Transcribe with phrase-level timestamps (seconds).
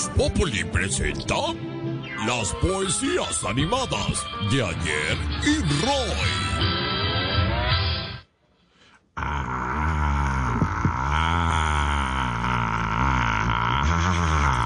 [0.00, 1.34] Voz Populi presenta
[2.26, 6.16] las poesías animadas de ayer y Roy.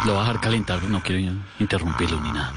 [0.06, 2.52] Lo va a dejar calentar, no quiero interrumpirlo ni nada.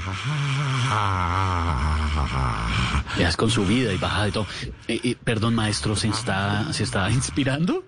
[3.18, 4.46] Ya es con su vida y baja de todo.
[4.86, 7.82] Eh, eh, perdón, maestro, ¿se está, ¿se está inspirando?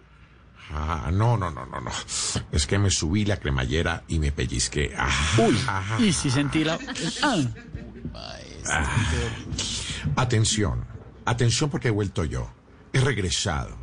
[0.73, 1.91] Ah, no, no, no, no, no.
[2.53, 4.93] Es que me subí la cremallera y me pellizqué.
[4.97, 5.59] Ah, Uy,
[6.07, 6.79] y si sentí la...
[7.23, 7.43] Ah,
[10.17, 10.85] Atención,
[11.25, 12.51] atención porque he vuelto yo.
[12.93, 13.79] He regresado.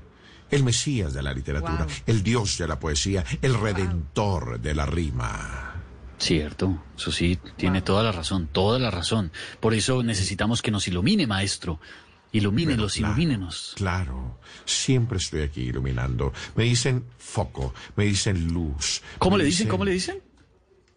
[0.50, 5.73] El Mesías de la literatura, el Dios de la poesía, el Redentor de la rima.
[6.17, 9.31] cierto, eso sí, tiene toda la razón, toda la razón.
[9.59, 11.81] Por eso necesitamos que nos ilumine, maestro.
[12.38, 13.73] Ilumínelos, claro, ilumínenos.
[13.75, 16.33] Claro, siempre estoy aquí iluminando.
[16.55, 19.02] Me dicen foco, me dicen luz.
[19.19, 19.67] ¿Cómo le dicen?
[19.67, 20.21] ¿Cómo le dicen?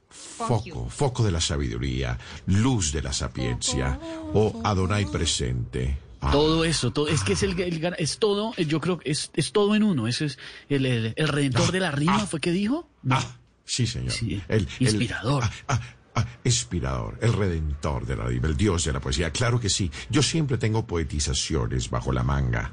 [0.09, 3.99] Foco, foco de la sabiduría, luz de la sapiencia,
[4.35, 5.99] o Adonai presente.
[6.23, 9.31] Ah, Todo eso, todo, es que es el, el es todo, yo creo que es,
[9.35, 10.07] es todo en uno.
[10.09, 12.89] Ese es el, el, el redentor de la rima, ¿fue que dijo?
[13.03, 13.15] No.
[13.17, 14.13] ah, sí, señor.
[14.13, 15.45] Sí, El, el- inspirador.
[15.45, 15.81] ah, ah,
[16.21, 19.31] ah, inspirador, el redentor de la el dios de la poesía.
[19.31, 19.91] Claro que sí.
[20.09, 22.73] Yo siempre tengo poetizaciones bajo la manga.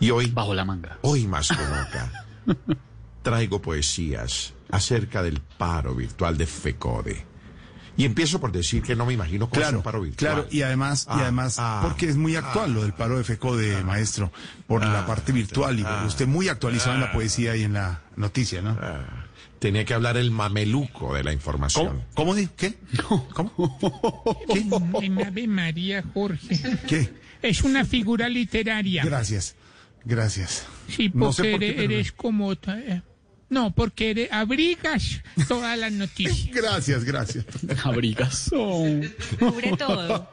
[0.00, 0.98] Y hoy, Bajo la manga.
[1.02, 2.26] hoy más que nunca,
[3.22, 7.24] traigo poesías acerca del paro virtual de FECODE.
[7.98, 10.32] Y empiezo por decir que no me imagino cómo es Claro, un paro virtual.
[10.34, 13.24] claro, y además, y Ah, además, ah, porque es muy actual lo del paro de
[13.24, 14.30] FECO de maestro,
[14.66, 18.02] por la parte virtual y porque usted muy actualizado en la poesía y en la
[18.16, 18.76] noticia, ¿no?
[19.58, 21.86] Tenía que hablar el mameluco de la información.
[21.88, 22.04] ¿Cómo?
[22.14, 22.74] ¿Cómo di- ¿Qué?
[23.32, 23.78] ¿Cómo?
[24.52, 24.66] ¿Qué?
[25.06, 26.58] En Ave María, Jorge.
[26.86, 27.10] ¿Qué?
[27.42, 29.04] Es una figura literaria.
[29.04, 29.54] Gracias,
[30.04, 30.66] gracias.
[30.88, 32.52] Sí, No porque sé por qué, eres, pero- como...
[32.52, 33.02] eh,
[33.48, 36.50] No, porque eres, abrigas todas las noticias.
[36.54, 37.44] Gracias, gracias.
[37.84, 38.50] Abrigas.
[38.50, 40.28] Cubre todo.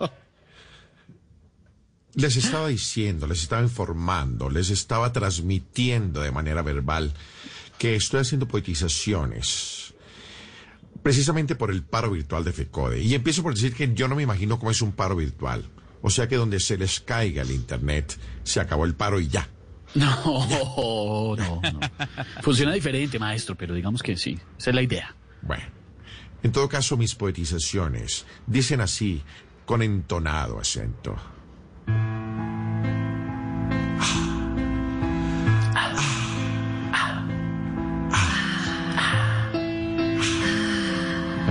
[2.16, 7.12] Les estaba diciendo, les estaba informando, les estaba transmitiendo de manera verbal
[7.84, 9.94] que estoy haciendo poetizaciones
[11.02, 13.02] precisamente por el paro virtual de FECODE.
[13.02, 15.66] Y empiezo por decir que yo no me imagino cómo es un paro virtual.
[16.02, 19.50] O sea que donde se les caiga el Internet, se acabó el paro y ya.
[19.96, 21.80] No, no, no.
[22.42, 24.40] Funciona diferente, maestro, pero digamos que sí.
[24.58, 25.14] Esa es la idea.
[25.42, 25.66] Bueno,
[26.42, 29.22] en todo caso mis poetizaciones dicen así,
[29.66, 31.18] con entonado acento.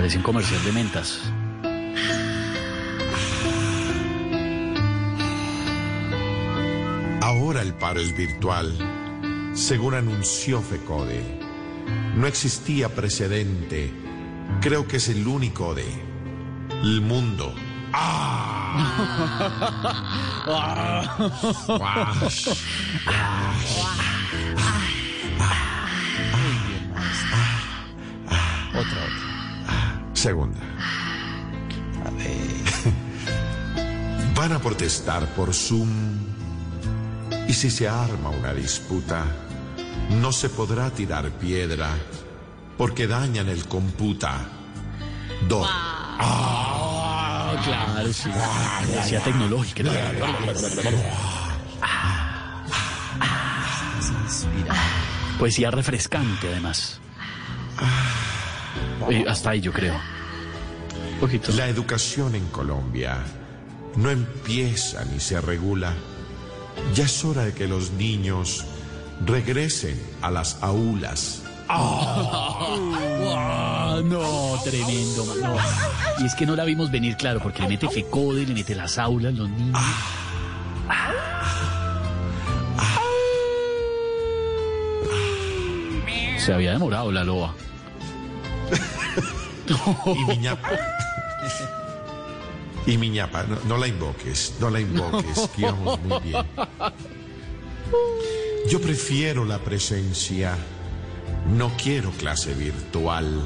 [0.03, 1.21] Parece un comercial de mentas.
[7.21, 8.77] Ahora el paro es virtual,
[9.53, 11.23] según anunció FECODE.
[12.17, 13.93] No existía precedente.
[14.59, 15.85] Creo que es el único de
[16.69, 17.55] el mundo.
[20.45, 21.13] Otra,
[30.23, 30.55] Segunda.
[34.37, 35.89] Van a protestar por Zoom.
[37.45, 39.25] Y si se arma una disputa,
[40.21, 41.89] no se podrá tirar piedra
[42.77, 44.47] porque dañan el computa.
[45.49, 45.65] Do.
[45.67, 48.29] Ah, claro, sí.
[48.93, 49.83] Poesía tecnológica.
[55.37, 57.02] Poesía refrescante, además.
[59.09, 59.95] Eh, hasta ahí, yo creo.
[61.19, 61.51] Poquito.
[61.53, 63.17] La educación en Colombia
[63.95, 65.93] no empieza ni se regula.
[66.93, 68.65] Ya es hora de que los niños
[69.25, 71.43] regresen a las aulas.
[71.69, 72.79] Ah,
[74.03, 75.55] no, tremendo, no.
[76.19, 78.97] Y es que no la vimos venir, claro, porque le mete FECODE, le mete las
[78.97, 79.79] aulas, los niños.
[86.37, 87.55] Se había demorado la loba.
[89.67, 90.69] Y mi ñapa.
[92.85, 96.45] Y mi ñapa, no, no la invoques, no la invoques, que íbamos muy bien.
[98.69, 100.57] Yo prefiero la presencia
[101.57, 103.41] No quiero clase virtual,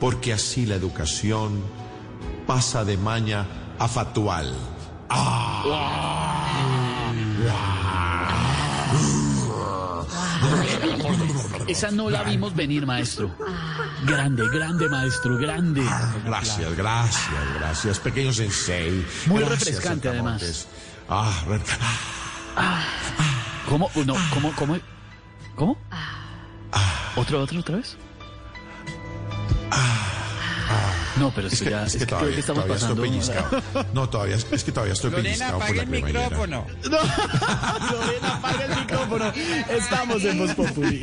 [0.00, 1.62] porque así la educación
[2.46, 3.46] pasa de maña
[3.78, 4.54] a fatual.
[11.66, 13.34] Esa no la vimos venir, maestro.
[14.04, 15.82] Grande, grande, maestro, grande.
[16.24, 19.04] Gracias, gracias, gracias, pequeño sensei.
[19.26, 20.68] Muy Gracias, refrescante, Saltamontes.
[21.08, 21.60] Ah, re-
[23.68, 23.90] ¿Cómo?
[24.06, 24.52] No, ¿cómo?
[24.56, 24.78] ¿Cómo?
[25.56, 25.78] ¿Cómo?
[27.16, 27.96] ¿Otra, otra, otra vez?
[31.16, 33.62] No, pero es si que, ya, es que creo todavía, que estamos todavía estoy pellizcado.
[33.92, 36.20] No, todavía, es que todavía estoy Lorena, pellizcado por la el cremallera.
[36.22, 36.66] micrófono.
[36.82, 39.32] Lorena, apaga el micrófono.
[39.70, 41.02] Estamos en Voz Populi.